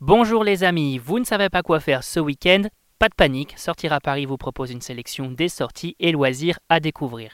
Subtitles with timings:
[0.00, 2.62] Bonjour les amis, vous ne savez pas quoi faire ce week-end?
[3.00, 6.78] Pas de panique, Sortir à Paris vous propose une sélection des sorties et loisirs à
[6.78, 7.32] découvrir.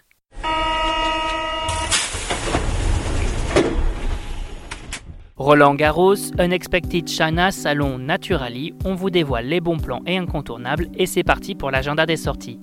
[5.36, 11.04] Roland Garros, Unexpected China, Salon Naturali, on vous dévoile les bons plans et incontournables et
[11.04, 12.58] c'est parti pour l'agenda des sorties.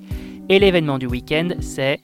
[0.50, 2.00] Et l'événement du week-end, c'est...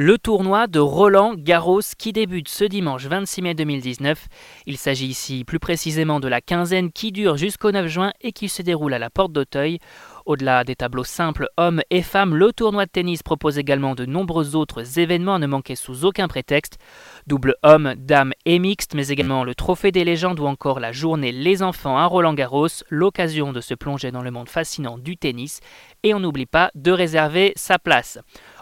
[0.00, 4.28] Le tournoi de Roland Garros qui débute ce dimanche 26 mai 2019.
[4.66, 8.48] Il s'agit ici plus précisément de la quinzaine qui dure jusqu'au 9 juin et qui
[8.48, 9.80] se déroule à la porte d'Auteuil.
[10.24, 14.54] Au-delà des tableaux simples hommes et femmes, le tournoi de tennis propose également de nombreux
[14.54, 16.78] autres événements à ne manquer sous aucun prétexte.
[17.26, 21.32] Double homme, dame et mixte, mais également le trophée des légendes ou encore la journée
[21.32, 25.58] Les enfants à Roland Garros, l'occasion de se plonger dans le monde fascinant du tennis.
[26.04, 28.20] Et on n'oublie pas de réserver sa place.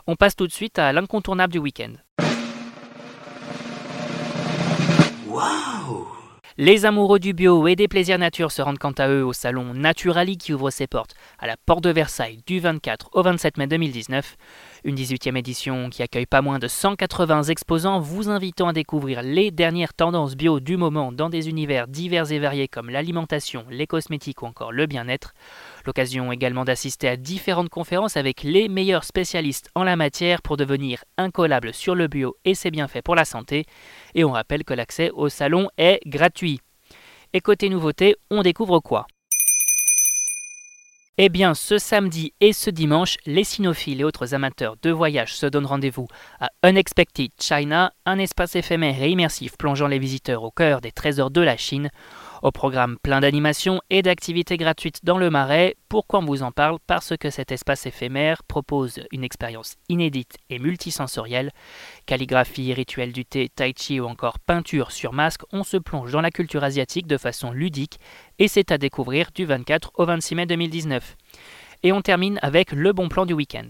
[0.08, 1.94] On passe tout de suite à l'incontournable du week-end.
[6.58, 9.74] Les amoureux du bio et des plaisirs nature se rendent quant à eux au salon
[9.74, 13.66] Naturali qui ouvre ses portes à la porte de Versailles du 24 au 27 mai
[13.66, 14.36] 2019.
[14.84, 19.50] Une 18e édition qui accueille pas moins de 180 exposants vous invitant à découvrir les
[19.50, 24.40] dernières tendances bio du moment dans des univers divers et variés comme l'alimentation, les cosmétiques
[24.40, 25.34] ou encore le bien-être.
[25.86, 31.04] L'occasion également d'assister à différentes conférences avec les meilleurs spécialistes en la matière pour devenir
[31.16, 33.66] incollable sur le bio et ses bienfaits pour la santé.
[34.16, 36.60] Et on rappelle que l'accès au salon est gratuit.
[37.32, 39.06] Et côté nouveauté, on découvre quoi?
[41.18, 45.46] Eh bien, ce samedi et ce dimanche, les cynophiles et autres amateurs de voyage se
[45.46, 46.08] donnent rendez-vous
[46.40, 51.30] à Unexpected China, un espace éphémère et immersif plongeant les visiteurs au cœur des trésors
[51.30, 51.90] de la Chine.
[52.42, 55.76] Au programme plein d'animations et d'activités gratuites dans le Marais.
[55.88, 56.78] Pourquoi on vous en parle?
[56.86, 61.52] Parce que cet espace éphémère propose une expérience inédite et multisensorielle.
[62.06, 66.20] Calligraphie, rituel du thé, tai chi ou encore peinture sur masque, on se plonge dans
[66.20, 67.98] la culture asiatique de façon ludique
[68.38, 71.16] et c'est à découvrir du 24 au 26 mai 2019.
[71.82, 73.68] Et on termine avec le bon plan du week-end.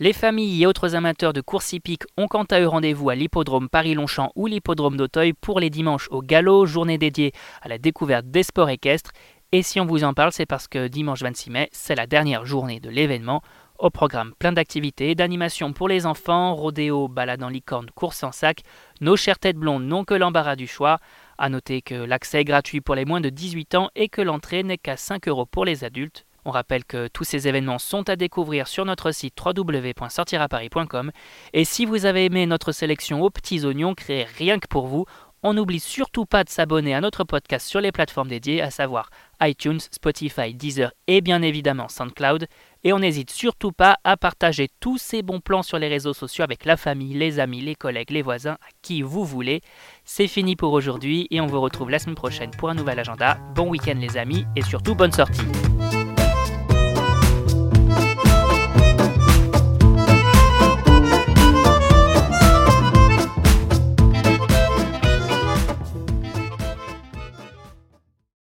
[0.00, 3.68] Les familles et autres amateurs de course hippique ont quant à eux rendez-vous à l'hippodrome
[3.68, 7.30] Paris-Longchamp ou l'hippodrome d'Auteuil pour les dimanches au galop, journée dédiée
[7.62, 9.12] à la découverte des sports équestres.
[9.52, 12.44] Et si on vous en parle, c'est parce que dimanche 26 mai, c'est la dernière
[12.44, 13.40] journée de l'événement.
[13.78, 18.62] Au programme plein d'activités, d'animations pour les enfants, rodéo, balade en licorne, course en sac,
[19.00, 20.98] nos chères têtes blondes n'ont que l'embarras du choix.
[21.38, 24.64] A noter que l'accès est gratuit pour les moins de 18 ans et que l'entrée
[24.64, 26.26] n'est qu'à 5 euros pour les adultes.
[26.44, 31.10] On rappelle que tous ces événements sont à découvrir sur notre site www.sortiraparis.com
[31.52, 35.06] et si vous avez aimé notre sélection aux petits oignons créée rien que pour vous,
[35.46, 39.10] on n'oublie surtout pas de s'abonner à notre podcast sur les plateformes dédiées, à savoir
[39.42, 42.46] iTunes, Spotify, Deezer et bien évidemment SoundCloud.
[42.82, 46.44] Et on n'hésite surtout pas à partager tous ces bons plans sur les réseaux sociaux
[46.44, 49.60] avec la famille, les amis, les collègues, les voisins, à qui vous voulez.
[50.06, 53.38] C'est fini pour aujourd'hui et on vous retrouve la semaine prochaine pour un nouvel agenda.
[53.54, 55.44] Bon week-end les amis et surtout bonne sortie.